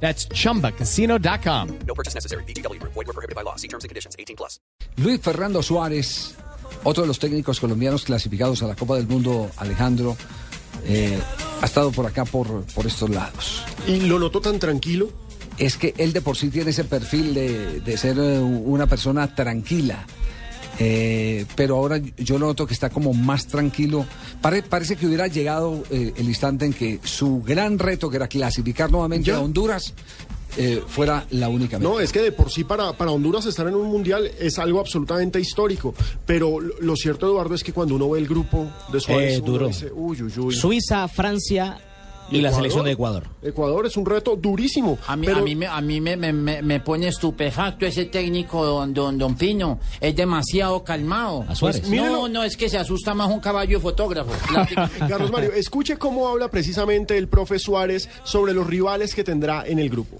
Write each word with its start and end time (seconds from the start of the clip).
That's 0.00 0.28
chumbacasino.com. 0.28 1.68
No 1.86 1.94
purchase 1.94 2.14
necessary. 2.14 2.44
BGW. 2.44 2.80
Void 2.82 3.06
were 3.06 3.12
prohibited 3.12 3.34
by 3.34 3.42
law. 3.42 3.56
See 3.56 3.68
terms 3.68 3.84
and 3.84 3.88
conditions. 3.88 4.14
18 4.18 4.36
plus. 4.36 4.60
Luis 4.96 5.20
Fernando 5.20 5.62
Suárez, 5.62 6.34
otro 6.84 7.02
de 7.02 7.08
los 7.08 7.18
técnicos 7.18 7.60
colombianos 7.60 8.04
clasificados 8.04 8.62
a 8.62 8.66
la 8.66 8.74
Copa 8.74 8.96
del 8.96 9.06
Mundo, 9.06 9.50
Alejandro, 9.56 10.16
eh, 10.84 11.18
ha 11.60 11.64
estado 11.66 11.90
por 11.92 12.06
acá, 12.06 12.24
por, 12.24 12.64
por 12.66 12.86
estos 12.86 13.10
lados. 13.10 13.62
Y 13.86 14.00
lo 14.00 14.18
noto 14.18 14.40
tan 14.40 14.58
tranquilo. 14.58 15.10
Es 15.58 15.78
que 15.78 15.94
él 15.96 16.12
de 16.12 16.20
por 16.20 16.36
sí 16.36 16.50
tiene 16.50 16.70
ese 16.70 16.84
perfil 16.84 17.32
de, 17.32 17.80
de 17.80 17.96
ser 17.96 18.18
eh, 18.18 18.38
una 18.38 18.86
persona 18.86 19.34
tranquila. 19.34 20.06
Eh, 20.78 21.46
pero 21.54 21.76
ahora 21.76 21.98
yo 22.18 22.38
noto 22.38 22.66
que 22.66 22.74
está 22.74 22.90
como 22.90 23.12
más 23.14 23.46
tranquilo. 23.46 24.04
Pare- 24.42 24.62
parece 24.62 24.96
que 24.96 25.06
hubiera 25.06 25.26
llegado 25.26 25.82
eh, 25.90 26.12
el 26.16 26.26
instante 26.28 26.66
en 26.66 26.72
que 26.72 27.00
su 27.02 27.42
gran 27.42 27.78
reto, 27.78 28.10
que 28.10 28.16
era 28.16 28.28
clasificar 28.28 28.90
nuevamente 28.90 29.30
Ya. 29.30 29.36
a 29.36 29.40
Honduras, 29.40 29.94
eh, 30.58 30.82
fuera 30.86 31.26
la 31.30 31.48
única 31.48 31.78
meta. 31.78 31.88
No, 31.90 32.00
es 32.00 32.12
que 32.12 32.20
de 32.20 32.32
por 32.32 32.50
sí 32.50 32.64
para, 32.64 32.92
para 32.94 33.10
Honduras 33.10 33.44
estar 33.46 33.66
en 33.68 33.74
un 33.74 33.88
mundial 33.88 34.30
es 34.40 34.58
algo 34.58 34.80
absolutamente 34.80 35.40
histórico. 35.40 35.94
Pero 36.24 36.60
lo, 36.60 36.96
cierto, 36.96 37.26
Eduardo, 37.26 37.54
es 37.54 37.62
que 37.64 37.72
cuando 37.72 37.94
uno 37.94 38.10
ve 38.10 38.18
el 38.20 38.26
grupo 38.28 38.66
de 38.92 39.00
Suárez, 39.00 39.34
Eh, 39.34 39.40
uno 39.42 39.52
duro. 39.52 39.68
dice, 39.68 39.90
uy, 39.94 40.22
uy, 40.22 40.32
uy. 40.38 40.54
Suiza, 40.54 41.08
Francia 41.08 41.78
y 42.30 42.40
la 42.40 42.48
Ecuador. 42.48 42.54
selección 42.56 42.84
de 42.84 42.90
Ecuador. 42.92 43.22
Ecuador 43.42 43.86
es 43.86 43.96
un 43.96 44.06
reto 44.06 44.36
durísimo. 44.36 44.98
A 45.06 45.16
mí, 45.16 45.26
pero 45.26 45.38
a 45.38 45.42
mí, 45.42 45.54
me, 45.54 45.66
a 45.66 45.80
mí 45.80 46.00
me, 46.00 46.16
me- 46.16 46.32
me- 46.32 46.62
me 46.62 46.80
pone 46.80 47.08
estupefacto 47.08 47.86
ese 47.86 48.06
técnico, 48.06 48.64
don, 48.64 48.92
don, 48.92 49.16
don 49.18 49.36
Pino. 49.36 49.78
Es 50.00 50.14
demasiado 50.16 50.82
calmado. 50.82 51.44
A 51.48 51.54
Suárez. 51.54 51.80
Pues, 51.80 51.92
no, 51.92 52.28
no, 52.28 52.42
es 52.42 52.56
que 52.56 52.68
se 52.68 52.78
asusta 52.78 53.14
más 53.14 53.30
un 53.30 53.40
caballo 53.40 53.78
de 53.78 53.82
fotógrafo. 53.82 54.30
Carlos 55.08 55.30
Mario, 55.30 55.52
escuche 55.52 55.96
cómo 55.96 56.28
habla 56.28 56.48
precisamente 56.50 57.16
el 57.16 57.28
profe 57.28 57.58
Suárez 57.58 58.08
sobre 58.24 58.52
los 58.52 58.66
rivales 58.66 59.14
que 59.14 59.22
tendrá 59.24 59.64
en 59.66 59.78
el 59.78 59.88
grupo. 59.88 60.18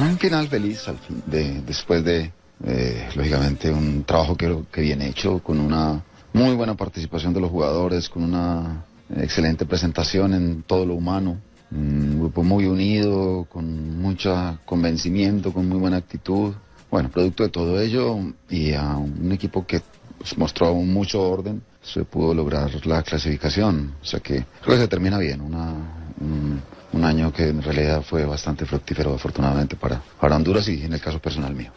Un 0.00 0.18
final 0.18 0.48
feliz 0.48 0.86
al 0.88 0.98
fin, 0.98 1.22
de, 1.26 1.62
después 1.62 2.04
de, 2.04 2.30
eh, 2.66 3.08
lógicamente, 3.14 3.70
un 3.70 4.04
trabajo 4.04 4.36
que, 4.36 4.54
que 4.70 4.82
bien 4.82 5.00
hecho, 5.02 5.38
con 5.42 5.58
una 5.60 6.02
muy 6.32 6.54
buena 6.54 6.76
participación 6.76 7.32
de 7.32 7.40
los 7.40 7.50
jugadores, 7.50 8.08
con 8.08 8.22
una 8.24 8.84
excelente 9.16 9.66
presentación 9.66 10.34
en 10.34 10.62
todo 10.62 10.86
lo 10.86 10.94
humano. 10.94 11.38
Un 11.70 12.18
grupo 12.18 12.42
muy 12.42 12.66
unido, 12.66 13.46
con 13.48 14.00
mucho 14.00 14.58
convencimiento, 14.64 15.52
con 15.52 15.68
muy 15.68 15.78
buena 15.78 15.98
actitud. 15.98 16.54
Bueno, 16.90 17.08
producto 17.08 17.44
de 17.44 17.48
todo 17.50 17.80
ello 17.80 18.18
y 18.48 18.72
a 18.72 18.96
un 18.96 19.30
equipo 19.30 19.64
que 19.64 19.80
pues, 20.18 20.36
mostró 20.36 20.74
mucho 20.74 21.22
orden, 21.22 21.62
se 21.82 22.04
pudo 22.04 22.34
lograr 22.34 22.70
la 22.86 23.02
clasificación. 23.02 23.94
O 24.02 24.04
sea 24.04 24.20
que 24.20 24.44
creo 24.62 24.76
que 24.76 24.82
se 24.82 24.88
termina 24.88 25.18
bien. 25.18 25.40
Una, 25.40 25.74
un, 26.20 27.04
año 27.04 27.32
que 27.32 27.48
en 27.48 27.62
realidad 27.62 28.02
fue 28.02 28.26
bastante 28.26 28.66
fructífero, 28.66 29.14
afortunadamente, 29.14 29.74
para, 29.74 30.02
Honduras 30.20 30.68
y 30.68 30.84
en 30.84 30.92
el 30.92 31.00
caso 31.00 31.18
personal 31.18 31.54
mío. 31.54 31.72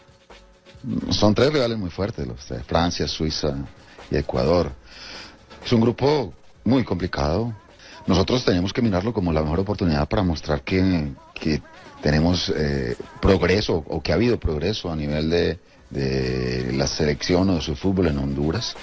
Son 1.11 1.33
tres 1.33 1.53
rivales 1.53 1.77
muy 1.77 1.89
fuertes, 1.89 2.27
los 2.27 2.49
de 2.49 2.61
Francia, 2.63 3.07
Suiza 3.07 3.55
y 4.11 4.17
Ecuador. 4.17 4.69
Es 5.65 5.71
un 5.71 5.79
grupo 5.79 6.33
muy 6.65 6.83
complicado. 6.83 7.53
Nosotros 8.07 8.43
tenemos 8.43 8.73
que 8.73 8.81
mirarlo 8.81 9.13
como 9.13 9.31
la 9.31 9.41
mejor 9.41 9.61
oportunidad 9.61 10.07
para 10.09 10.23
mostrar 10.23 10.61
que, 10.61 11.11
que 11.33 11.61
tenemos 12.01 12.51
eh, 12.55 12.95
progreso 13.21 13.83
o 13.87 14.01
que 14.01 14.11
ha 14.11 14.15
habido 14.15 14.37
progreso 14.39 14.91
a 14.91 14.95
nivel 14.95 15.29
de, 15.29 15.59
de 15.89 16.73
la 16.73 16.87
selección 16.87 17.49
o 17.49 17.55
de 17.55 17.61
su 17.61 17.75
fútbol 17.75 18.07
en 18.07 18.17
Honduras. 18.17 18.75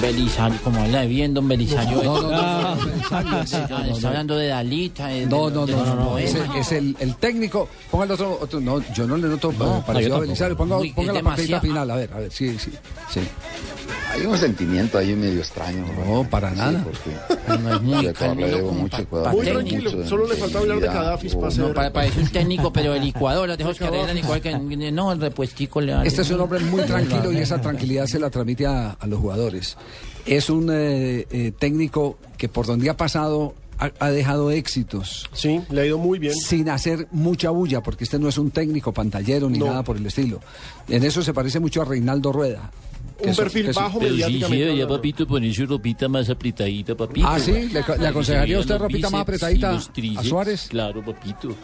Belisario, 0.00 0.56
como 0.62 0.80
habla 0.80 1.00
de 1.00 1.08
bien, 1.08 1.34
don 1.34 1.48
Belisario. 1.48 2.00
No, 2.02 2.22
no, 2.22 2.30
no, 2.30 2.76
no, 2.76 2.86
Belisario, 2.86 3.46
sí, 3.46 3.56
no, 3.68 3.76
Ah, 3.76 3.82
no, 3.84 3.94
Está 3.94 4.00
no. 4.02 4.08
hablando 4.08 4.36
de 4.36 4.46
Dalita. 4.46 5.08
de- 5.08 5.26
No, 5.26 5.50
no, 5.50 5.66
de 5.66 5.72
no, 5.72 5.84
no, 5.84 5.94
no, 5.96 6.18
es, 6.18 6.32
el, 6.36 6.50
es 6.54 6.72
el, 6.72 6.96
el 7.00 7.16
técnico. 7.16 7.68
Ponga 7.90 8.04
el 8.04 8.12
otro, 8.12 8.38
otro- 8.40 8.60
no, 8.60 8.80
yo 8.94 9.06
no 9.08 9.16
le 9.16 9.26
noto 9.26 9.52
No, 9.58 9.84
parecido 9.84 10.16
a. 10.16 10.20
Belisario. 10.20 10.56
Ponga, 10.56 10.76
ponga 10.78 10.88
es 10.88 10.96
la 10.96 11.22
partida 11.22 11.22
demasiado- 11.24 11.60
final, 11.62 11.90
a 11.90 11.96
ver, 11.96 12.12
a 12.14 12.18
ver, 12.20 12.32
sí, 12.32 12.56
sí, 12.56 12.70
sí. 13.10 13.20
Hay 14.10 14.24
un 14.26 14.36
sentimiento 14.38 14.98
ahí 14.98 15.14
medio 15.14 15.40
extraño. 15.40 15.84
No, 16.06 16.24
para 16.28 16.50
nada. 16.50 16.82
porque 16.82 17.60
No 17.62 17.74
es 17.74 17.82
muy 17.82 18.12
calmado 18.14 18.72
mucho, 18.72 18.96
Ecuador 19.02 19.32
Muy 19.32 19.46
tranquilo, 19.46 19.90
mucho 19.92 20.08
solo 20.08 20.26
le 20.26 20.34
falta 20.34 20.58
hablar 20.58 20.80
de 20.80 20.86
Gaddafi 20.86 21.28
para 21.28 21.40
No, 21.44 21.50
ser- 21.50 21.74
pa- 21.74 21.92
parece 21.92 22.20
un 22.20 22.28
técnico, 22.28 22.72
pero 22.72 22.94
el 22.94 23.06
Ecuador, 23.06 23.56
dejó 23.56 23.74
que 23.74 23.84
arreglan 23.84 24.18
igual 24.18 24.40
que. 24.40 24.58
No, 24.92 25.12
el 25.12 25.20
repuestico 25.20 25.80
le 25.80 26.06
Este 26.06 26.22
es 26.22 26.30
un 26.30 26.40
hombre 26.40 26.60
muy 26.60 26.82
tranquilo 26.86 27.32
y 27.32 27.38
esa 27.38 27.60
tranquilidad 27.60 28.06
se 28.06 28.18
la 28.18 28.30
transmite 28.30 28.66
a, 28.66 28.90
a 28.92 29.06
los 29.06 29.20
jugadores. 29.20 29.76
Es 30.26 30.50
un 30.50 30.68
eh, 30.72 31.26
eh, 31.30 31.52
técnico 31.58 32.18
que 32.36 32.48
por 32.48 32.66
donde 32.66 32.90
ha 32.90 32.96
pasado 32.96 33.54
ha, 33.78 33.90
ha 34.00 34.10
dejado 34.10 34.50
éxitos 34.50 35.28
Sí, 35.32 35.60
le 35.70 35.82
ha 35.82 35.86
ido 35.86 35.98
muy 35.98 36.18
bien. 36.18 36.34
sin 36.34 36.68
hacer 36.68 37.06
mucha 37.12 37.50
bulla, 37.50 37.82
porque 37.82 38.04
este 38.04 38.18
no 38.18 38.28
es 38.28 38.36
un 38.36 38.50
técnico 38.50 38.92
pantallero 38.92 39.48
ni 39.48 39.58
No. 39.58 39.66
nada 39.66 39.82
por 39.84 39.96
el 39.96 40.04
estilo. 40.06 40.40
En 40.88 41.04
eso 41.04 41.22
se 41.22 41.32
parece 41.32 41.60
mucho 41.60 41.80
a 41.82 41.84
Reinaldo 41.84 42.32
Rueda. 42.32 42.70
Un 43.20 43.34
perfil 43.34 43.66
eso- 43.68 43.80
bajo 43.80 43.98
Pero 43.98 44.10
sí, 44.12 44.16
sí, 44.16 44.22
mediáticamente. 44.24 44.56
debería, 44.64 44.82
hablando. 44.84 44.96
papito, 45.02 45.26
poner 45.26 45.54
su 45.54 45.66
ropita 45.66 46.08
más 46.08 46.30
apretadita, 46.30 46.94
papito. 46.96 47.26
Ah, 47.28 47.38
sí, 47.40 47.52
le, 47.52 47.84
le 47.98 48.06
aconsejaría 48.06 48.56
a 48.56 48.60
usted 48.60 48.78
ropita 48.78 49.10
más 49.10 49.22
apretadita 49.22 49.76
a. 49.76 50.22
Suárez. 50.24 50.66
Claro, 50.70 51.04
papito. 51.04 51.54